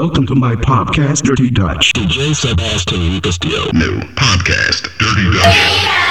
[0.00, 1.92] Welcome to my podcast, Dirty Dutch.
[1.92, 3.70] DJ Sebastian Castillo.
[3.74, 6.09] New podcast, Dirty Dutch.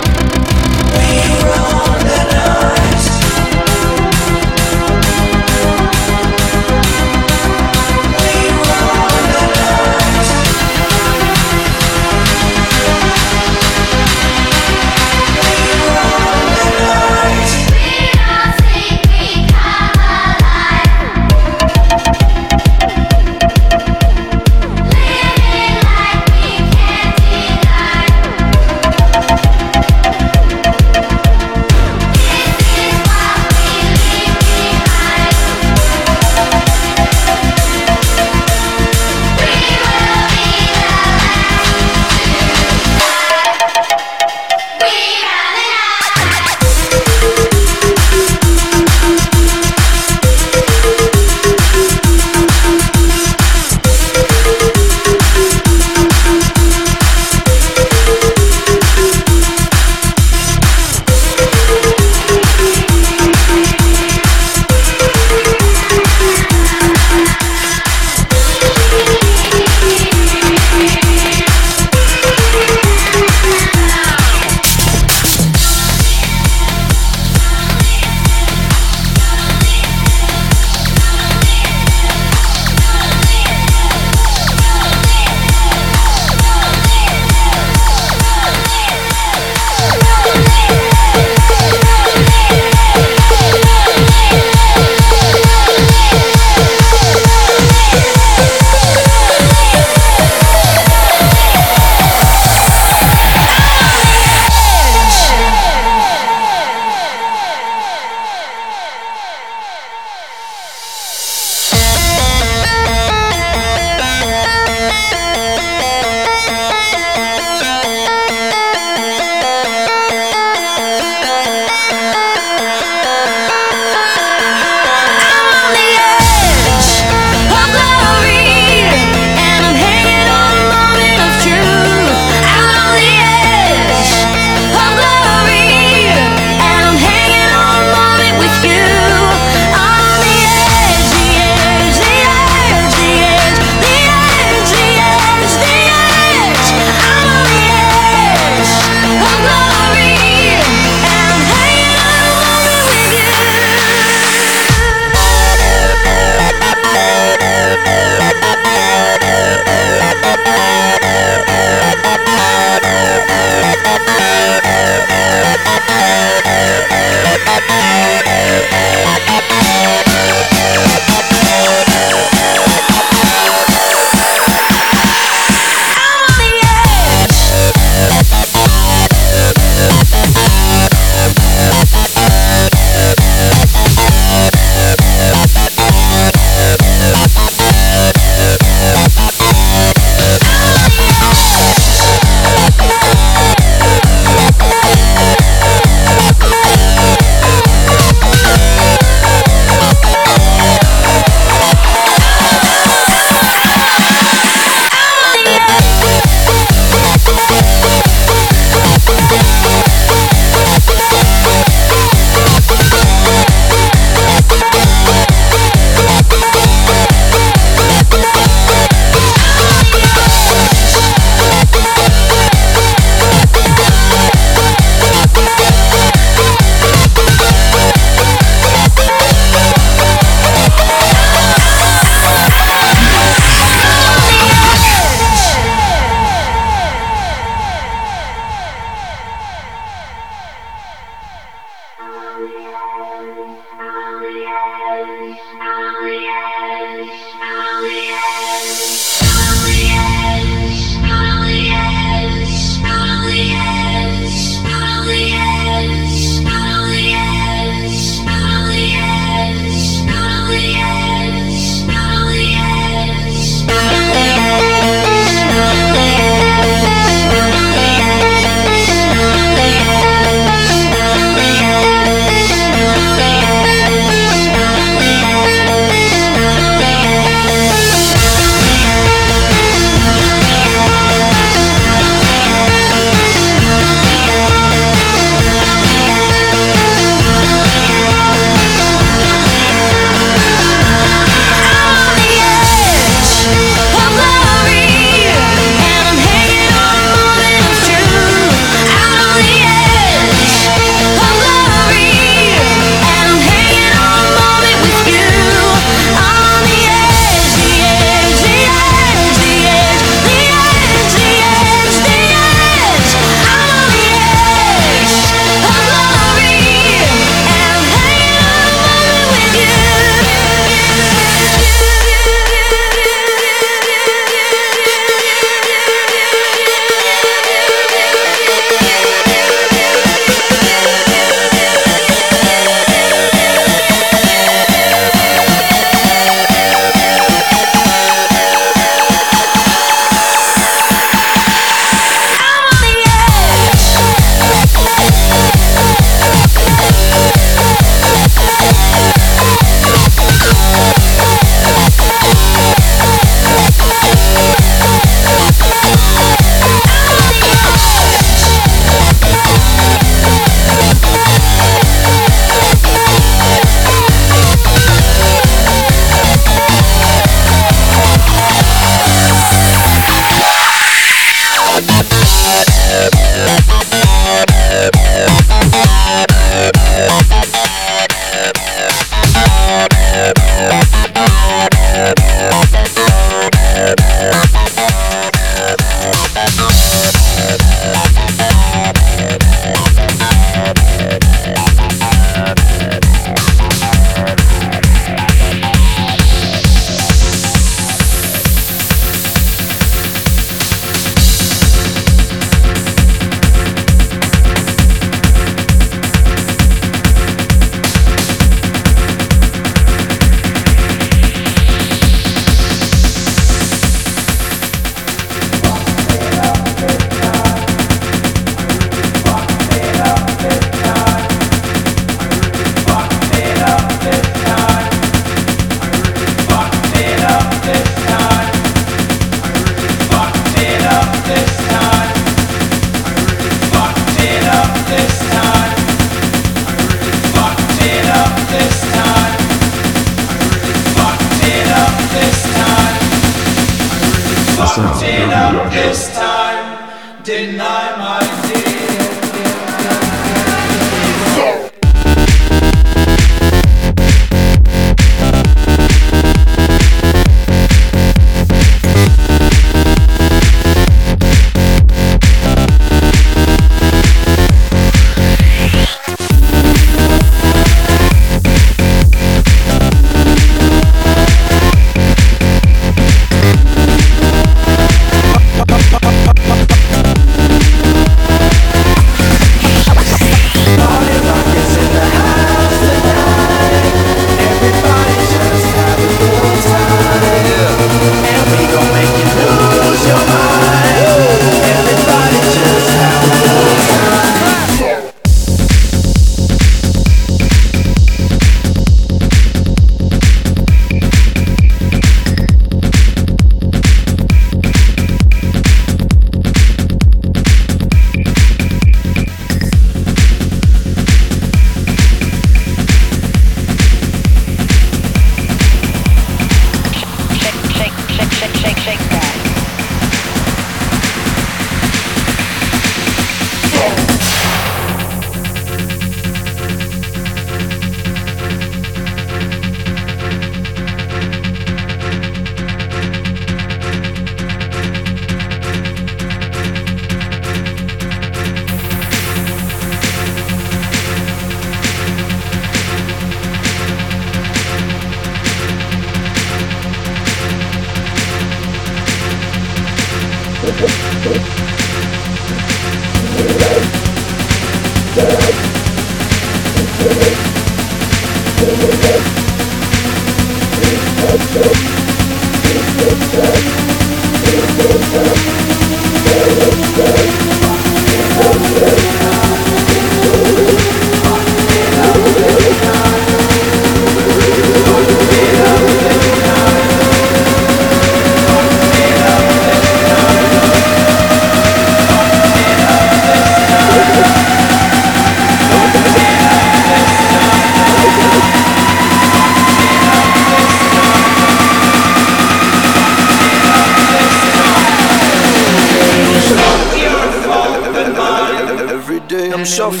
[599.92, 600.00] And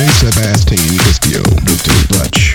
[0.00, 2.49] DJ Sebastian Castillo, Dirty Dutch.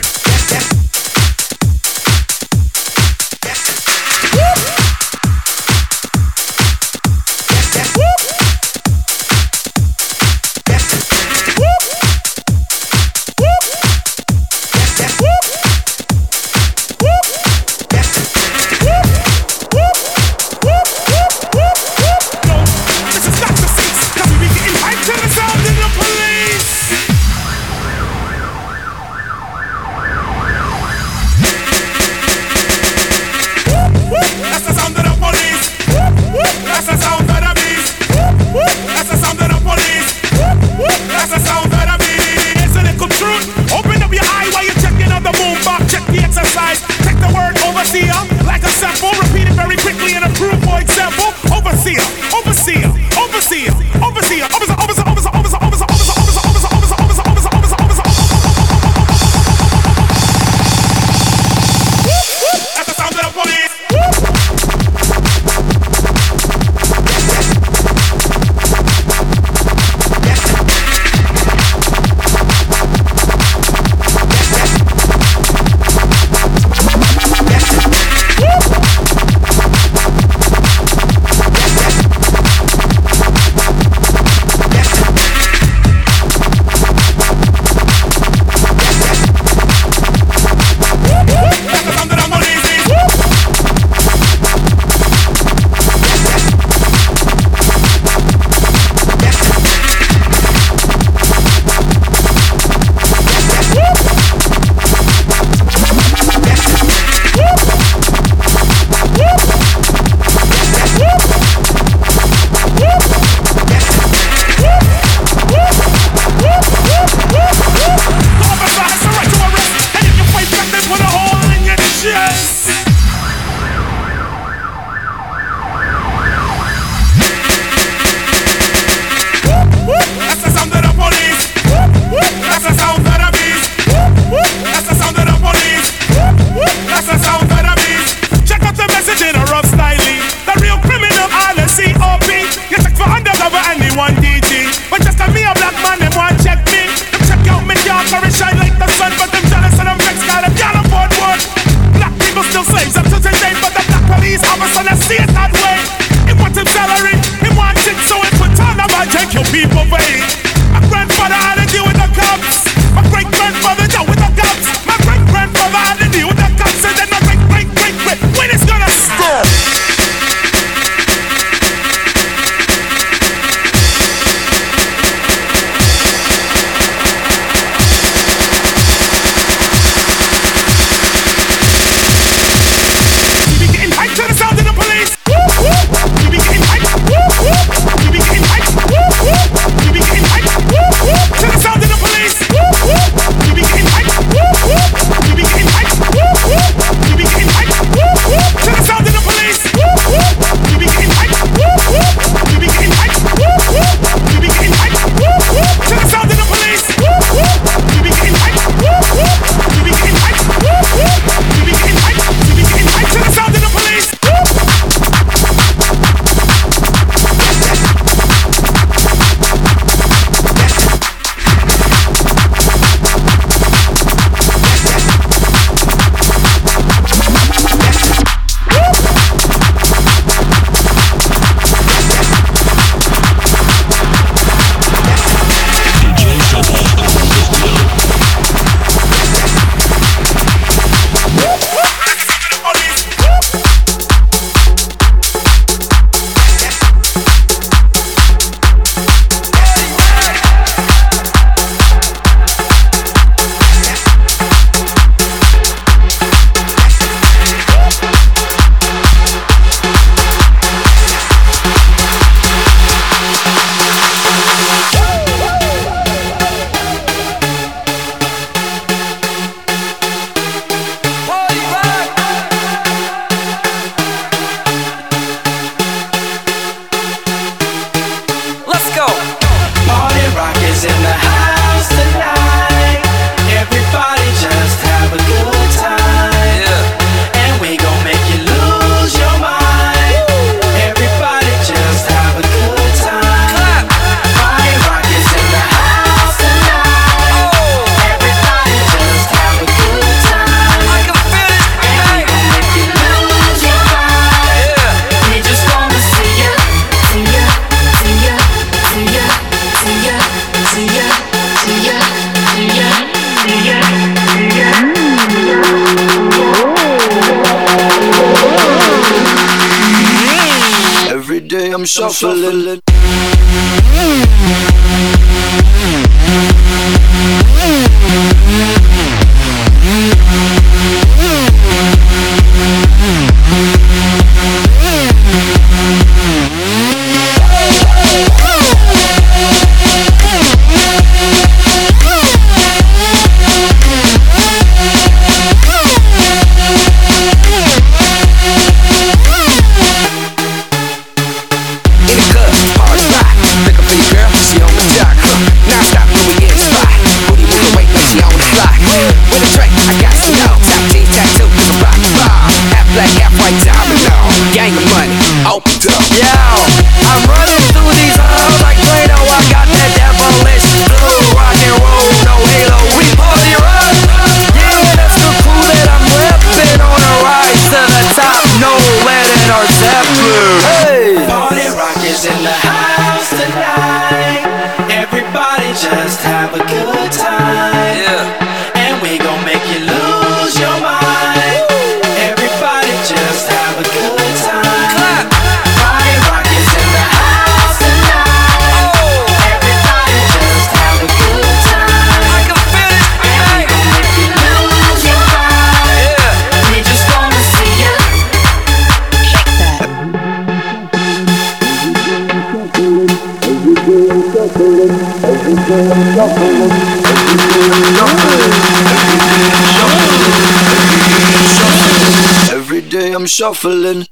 [423.36, 424.08] shuffling.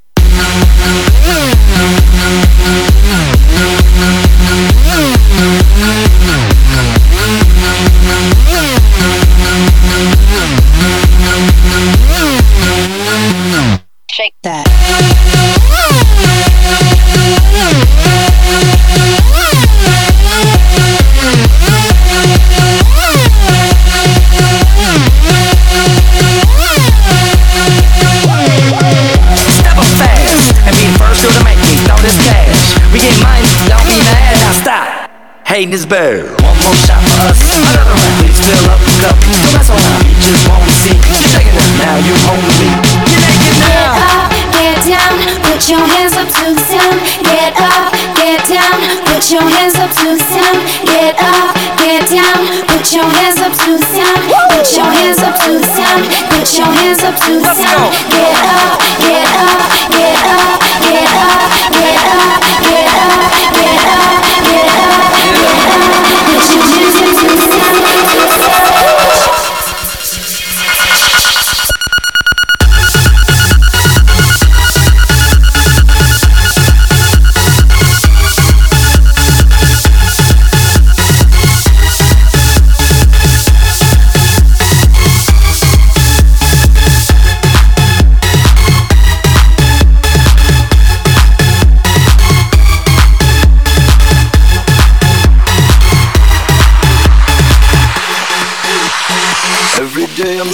[35.53, 37.37] Hey Nisbo One more shot for us.
[37.45, 39.13] Another round Please fill up the cup.
[39.21, 40.01] Don't mess around.
[40.01, 40.97] You just wanna see.
[40.97, 41.93] You taking it now.
[42.01, 43.93] You only me You naked now.
[43.93, 45.13] Get up, get down.
[45.45, 46.97] Put your hands up to the sound.
[47.21, 48.81] Get up, get down.
[49.05, 50.57] Put your hands up to the sound.
[50.89, 52.41] Get up, get down.
[52.73, 54.17] Put your hands up to the sun.
[54.57, 56.01] Put your hands up to the sound.
[56.33, 57.93] Put your hands up to the sun.
[58.09, 58.72] Get up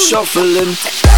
[0.10, 1.09] shuffling.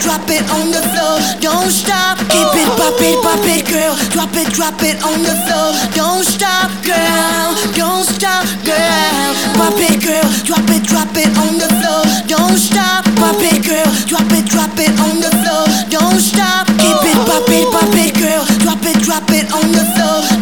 [0.00, 1.20] drop it on the floor.
[1.40, 2.18] Don't stop.
[2.32, 3.94] Keep it, pop it, pop it, girl.
[4.10, 5.76] Drop it, drop it on the floor.
[5.94, 7.48] Don't stop, girl.
[7.76, 9.28] Don't stop, girl.
[9.60, 10.26] Pop it, girl.
[10.48, 12.02] Drop it, drop it on the floor.
[12.26, 13.04] Don't stop.
[13.20, 13.88] Pop it, girl.
[14.08, 15.64] Drop it, drop it on the floor.
[15.92, 16.66] Don't stop.
[16.80, 18.44] Keep it, pop it, pop it, girl.
[18.64, 20.39] Drop it, drop it on the floor.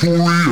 [0.00, 0.47] territory.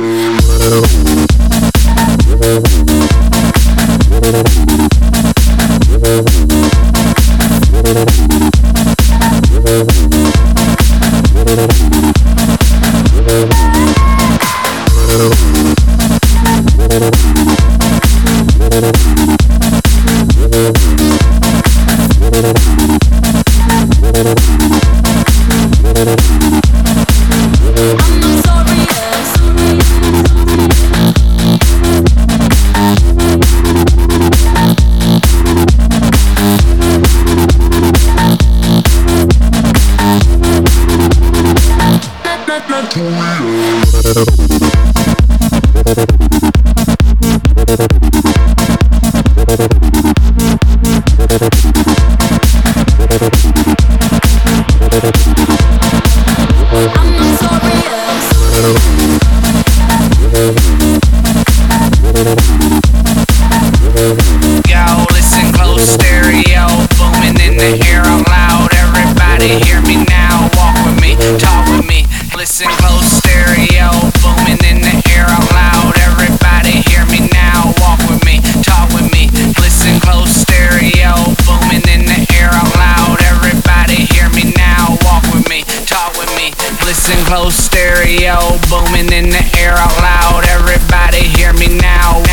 [87.27, 88.39] Close stereo
[88.71, 90.47] booming in the air out loud.
[90.47, 92.23] Everybody hear me now,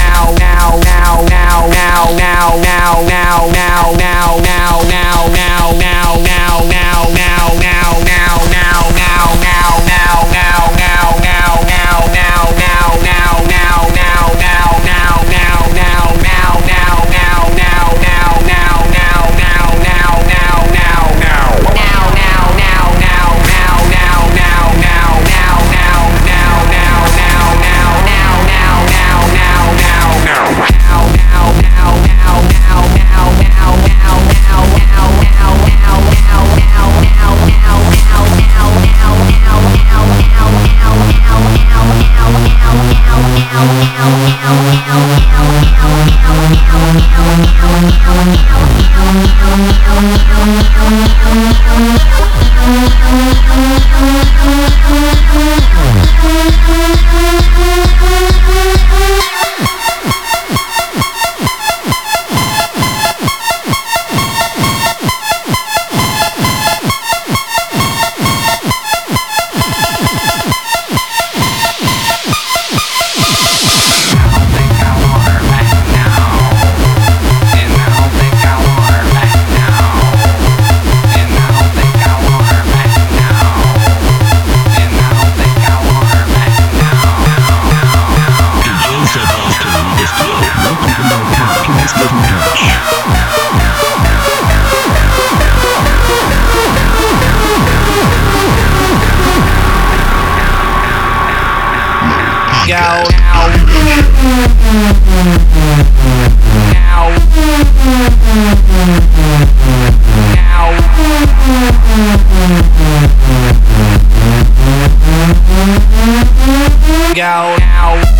[117.14, 118.13] Go now.